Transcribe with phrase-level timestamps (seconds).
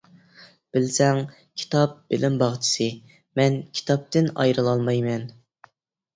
[0.77, 1.19] بىلسەڭ
[1.63, 2.89] كىتاب بىلىم باغچىسى،
[3.41, 5.31] مەن كىتابتىن ئايرىلالمايمەن.